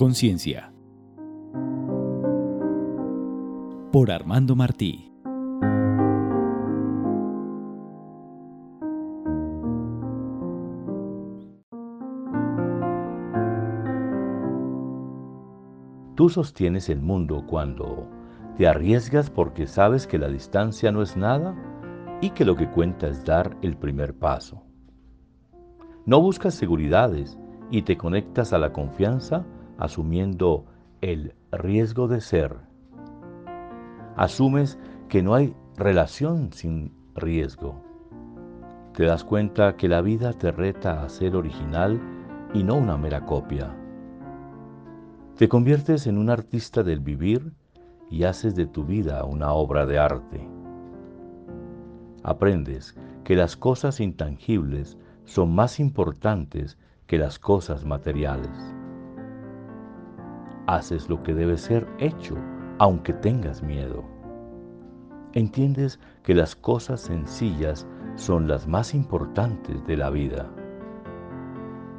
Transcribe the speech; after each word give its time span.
Conciencia. 0.00 0.72
Por 3.92 4.10
Armando 4.10 4.56
Martí. 4.56 5.12
Tú 16.14 16.30
sostienes 16.30 16.88
el 16.88 17.02
mundo 17.02 17.44
cuando 17.46 18.08
te 18.56 18.66
arriesgas 18.66 19.28
porque 19.28 19.66
sabes 19.66 20.06
que 20.06 20.16
la 20.16 20.28
distancia 20.28 20.90
no 20.90 21.02
es 21.02 21.14
nada 21.18 21.54
y 22.22 22.30
que 22.30 22.46
lo 22.46 22.56
que 22.56 22.70
cuenta 22.70 23.06
es 23.06 23.22
dar 23.26 23.54
el 23.60 23.76
primer 23.76 24.18
paso. 24.18 24.62
No 26.06 26.22
buscas 26.22 26.54
seguridades 26.54 27.38
y 27.70 27.82
te 27.82 27.98
conectas 27.98 28.54
a 28.54 28.58
la 28.58 28.72
confianza 28.72 29.44
asumiendo 29.80 30.66
el 31.00 31.34
riesgo 31.50 32.06
de 32.06 32.20
ser. 32.20 32.56
Asumes 34.16 34.78
que 35.08 35.22
no 35.22 35.34
hay 35.34 35.56
relación 35.76 36.52
sin 36.52 36.92
riesgo. 37.14 37.82
Te 38.94 39.04
das 39.04 39.24
cuenta 39.24 39.76
que 39.76 39.88
la 39.88 40.02
vida 40.02 40.34
te 40.34 40.52
reta 40.52 41.02
a 41.02 41.08
ser 41.08 41.34
original 41.34 41.98
y 42.52 42.62
no 42.62 42.74
una 42.74 42.96
mera 42.96 43.24
copia. 43.24 43.74
Te 45.36 45.48
conviertes 45.48 46.06
en 46.06 46.18
un 46.18 46.28
artista 46.28 46.82
del 46.82 47.00
vivir 47.00 47.54
y 48.10 48.24
haces 48.24 48.54
de 48.54 48.66
tu 48.66 48.84
vida 48.84 49.24
una 49.24 49.52
obra 49.52 49.86
de 49.86 49.98
arte. 49.98 50.46
Aprendes 52.22 52.94
que 53.24 53.36
las 53.36 53.56
cosas 53.56 54.00
intangibles 54.00 54.98
son 55.24 55.54
más 55.54 55.80
importantes 55.80 56.76
que 57.06 57.16
las 57.16 57.38
cosas 57.38 57.84
materiales. 57.86 58.79
Haces 60.70 61.08
lo 61.08 61.20
que 61.24 61.34
debe 61.34 61.58
ser 61.58 61.84
hecho, 61.98 62.36
aunque 62.78 63.12
tengas 63.12 63.60
miedo. 63.60 64.04
Entiendes 65.32 65.98
que 66.22 66.32
las 66.32 66.54
cosas 66.54 67.00
sencillas 67.00 67.88
son 68.14 68.46
las 68.46 68.68
más 68.68 68.94
importantes 68.94 69.84
de 69.88 69.96
la 69.96 70.10
vida. 70.10 70.48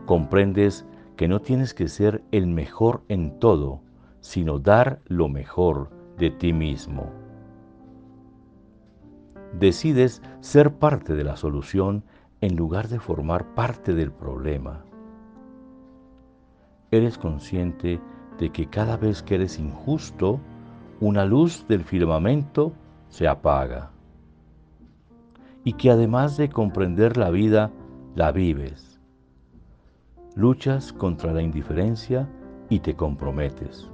Comprendes 0.05 0.85
que 1.17 1.27
no 1.27 1.41
tienes 1.41 1.73
que 1.73 1.89
ser 1.89 2.23
el 2.31 2.47
mejor 2.47 3.03
en 3.09 3.39
todo, 3.39 3.81
sino 4.21 4.57
dar 4.57 5.01
lo 5.03 5.27
mejor 5.27 5.89
de 6.17 6.31
ti 6.31 6.53
mismo. 6.53 7.11
Decides 9.59 10.21
ser 10.39 10.75
parte 10.75 11.13
de 11.13 11.25
la 11.25 11.35
solución 11.35 12.05
en 12.39 12.55
lugar 12.55 12.87
de 12.87 13.01
formar 13.01 13.53
parte 13.53 13.93
del 13.93 14.13
problema. 14.13 14.85
Eres 16.89 17.17
consciente 17.17 17.99
de 18.41 18.49
que 18.49 18.65
cada 18.65 18.97
vez 18.97 19.23
que 19.23 19.35
eres 19.35 19.57
injusto, 19.59 20.41
una 20.99 21.23
luz 21.23 21.65
del 21.69 21.85
firmamento 21.85 22.73
se 23.07 23.27
apaga. 23.27 23.91
Y 25.63 25.73
que 25.73 25.91
además 25.91 26.35
de 26.35 26.49
comprender 26.49 27.15
la 27.15 27.29
vida, 27.29 27.71
la 28.15 28.33
vives. 28.33 28.99
Luchas 30.35 30.91
contra 30.91 31.31
la 31.31 31.41
indiferencia 31.41 32.27
y 32.67 32.79
te 32.79 32.95
comprometes. 32.95 33.87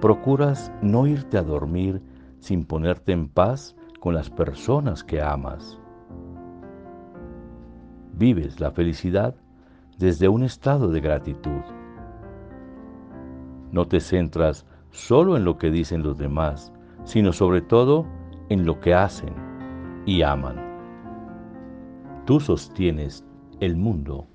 Procuras 0.00 0.70
no 0.82 1.08
irte 1.08 1.38
a 1.38 1.42
dormir 1.42 2.02
sin 2.38 2.64
ponerte 2.64 3.12
en 3.12 3.28
paz 3.28 3.74
con 3.98 4.14
las 4.14 4.30
personas 4.30 5.02
que 5.02 5.20
amas 5.20 5.80
vives 8.16 8.60
la 8.60 8.70
felicidad 8.70 9.34
desde 9.98 10.28
un 10.28 10.42
estado 10.42 10.88
de 10.88 11.00
gratitud. 11.00 11.75
No 13.76 13.86
te 13.86 14.00
centras 14.00 14.64
solo 14.90 15.36
en 15.36 15.44
lo 15.44 15.58
que 15.58 15.70
dicen 15.70 16.02
los 16.02 16.16
demás, 16.16 16.72
sino 17.04 17.34
sobre 17.34 17.60
todo 17.60 18.06
en 18.48 18.64
lo 18.64 18.80
que 18.80 18.94
hacen 18.94 19.34
y 20.06 20.22
aman. 20.22 20.56
Tú 22.24 22.40
sostienes 22.40 23.22
el 23.60 23.76
mundo 23.76 24.28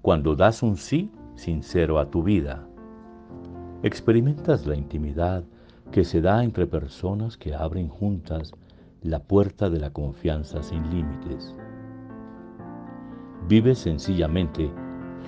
cuando 0.00 0.34
das 0.34 0.64
un 0.64 0.76
sí 0.76 1.12
sincero 1.36 2.00
a 2.00 2.10
tu 2.10 2.24
vida. 2.24 2.66
Experimentas 3.84 4.66
la 4.66 4.74
intimidad 4.74 5.44
que 5.92 6.02
se 6.02 6.20
da 6.20 6.42
entre 6.42 6.66
personas 6.66 7.36
que 7.36 7.54
abren 7.54 7.88
juntas 7.88 8.50
la 9.00 9.20
puerta 9.20 9.70
de 9.70 9.78
la 9.78 9.90
confianza 9.90 10.60
sin 10.60 10.90
límites. 10.90 11.54
Vives 13.46 13.78
sencillamente 13.78 14.68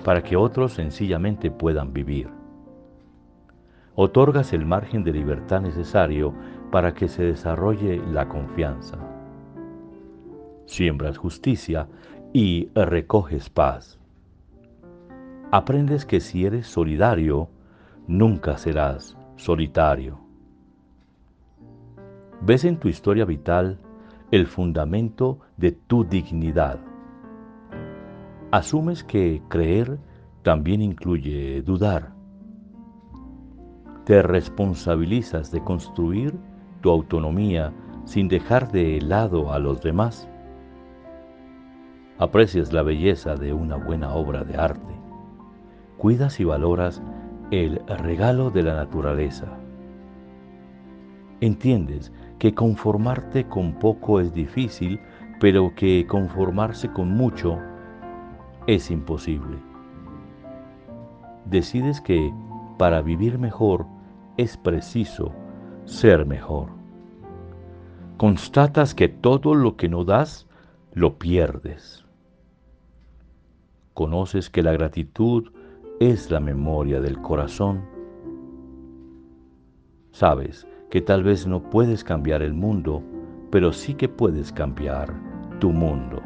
para 0.03 0.21
que 0.21 0.35
otros 0.35 0.73
sencillamente 0.73 1.49
puedan 1.51 1.93
vivir. 1.93 2.34
Otorgas 3.95 4.53
el 4.53 4.65
margen 4.65 5.03
de 5.03 5.13
libertad 5.13 5.61
necesario 5.61 6.33
para 6.71 6.93
que 6.93 7.07
se 7.07 7.23
desarrolle 7.23 8.01
la 8.11 8.27
confianza. 8.27 8.97
Siembras 10.65 11.17
justicia 11.17 11.87
y 12.33 12.69
recoges 12.75 13.49
paz. 13.49 13.99
Aprendes 15.51 16.05
que 16.05 16.19
si 16.19 16.45
eres 16.45 16.67
solidario, 16.67 17.49
nunca 18.07 18.57
serás 18.57 19.17
solitario. 19.37 20.19
Ves 22.41 22.65
en 22.65 22.77
tu 22.77 22.89
historia 22.89 23.25
vital 23.25 23.79
el 24.31 24.47
fundamento 24.47 25.39
de 25.57 25.71
tu 25.71 26.03
dignidad 26.03 26.79
asumes 28.55 29.03
que 29.03 29.41
creer 29.49 29.99
también 30.41 30.81
incluye 30.81 31.61
dudar. 31.61 32.14
Te 34.05 34.21
responsabilizas 34.21 35.51
de 35.51 35.63
construir 35.63 36.39
tu 36.81 36.91
autonomía 36.91 37.73
sin 38.03 38.27
dejar 38.27 38.71
de 38.71 39.01
lado 39.01 39.51
a 39.51 39.57
los 39.57 39.81
demás. 39.81 40.29
Aprecias 42.19 42.71
la 42.71 42.83
belleza 42.83 43.35
de 43.35 43.51
una 43.51 43.77
buena 43.77 44.13
obra 44.13 44.43
de 44.43 44.57
arte. 44.57 44.93
Cuidas 45.97 46.39
y 46.39 46.43
valoras 46.43 47.01
el 47.49 47.81
regalo 47.87 48.51
de 48.51 48.61
la 48.61 48.75
naturaleza. 48.75 49.47
Entiendes 51.41 52.13
que 52.37 52.53
conformarte 52.53 53.47
con 53.47 53.73
poco 53.79 54.19
es 54.19 54.31
difícil, 54.35 54.99
pero 55.39 55.73
que 55.73 56.05
conformarse 56.05 56.91
con 56.91 57.09
mucho 57.09 57.57
es 58.67 58.91
imposible. 58.91 59.57
Decides 61.45 62.01
que 62.01 62.31
para 62.77 63.01
vivir 63.01 63.39
mejor 63.39 63.94
es 64.37 64.57
preciso 64.57 65.33
ser 65.85 66.25
mejor. 66.25 66.69
Constatas 68.17 68.95
que 68.95 69.09
todo 69.09 69.55
lo 69.55 69.75
que 69.75 69.89
no 69.89 70.05
das, 70.05 70.47
lo 70.93 71.17
pierdes. 71.17 72.05
Conoces 73.93 74.49
que 74.49 74.63
la 74.63 74.71
gratitud 74.71 75.51
es 75.99 76.31
la 76.31 76.39
memoria 76.39 77.01
del 77.01 77.21
corazón. 77.21 77.83
Sabes 80.11 80.67
que 80.89 81.01
tal 81.01 81.23
vez 81.23 81.45
no 81.45 81.69
puedes 81.69 82.03
cambiar 82.03 82.41
el 82.41 82.53
mundo, 82.53 83.03
pero 83.51 83.73
sí 83.73 83.95
que 83.95 84.07
puedes 84.07 84.51
cambiar 84.51 85.13
tu 85.59 85.71
mundo 85.71 86.21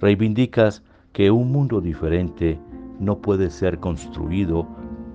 reivindicas 0.00 0.82
que 1.12 1.30
un 1.30 1.50
mundo 1.50 1.80
diferente 1.80 2.58
no 3.00 3.18
puede 3.18 3.50
ser 3.50 3.78
construido 3.80 4.66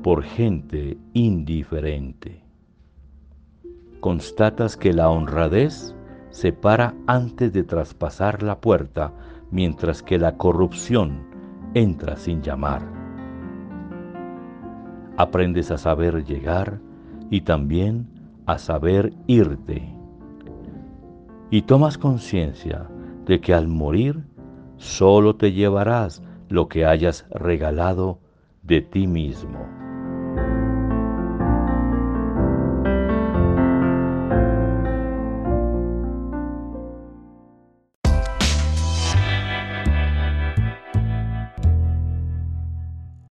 por 0.03 0.22
gente 0.22 0.97
indiferente. 1.14 2.44
Constatas 4.02 4.75
que 4.75 4.91
la 4.91 5.09
honradez 5.09 5.96
se 6.30 6.52
para 6.52 6.94
antes 7.08 7.53
de 7.53 7.64
traspasar 7.64 8.44
la 8.44 8.59
puerta, 8.59 9.14
mientras 9.50 10.03
que 10.03 10.19
la 10.19 10.36
corrupción 10.36 11.24
entra 11.74 12.18
sin 12.18 12.41
llamar. 12.41 12.82
Aprendes 15.16 15.72
a 15.72 15.78
saber 15.78 16.26
llegar 16.26 16.82
y 17.29 17.41
también 17.41 18.08
a 18.46 18.58
saber 18.58 19.14
irte. 19.28 19.88
Y 21.50 21.61
tomas 21.61 21.97
conciencia 21.97 22.90
de 23.26 23.40
que 23.40 23.53
al 23.53 23.70
morir 23.70 24.26
solo 24.76 25.38
te 25.38 25.53
llevarás 25.53 26.22
lo 26.50 26.67
que 26.67 26.85
hayas 26.85 27.26
regalado 27.32 28.20
de 28.64 28.82
ti 28.82 29.08
mismo. 29.08 29.83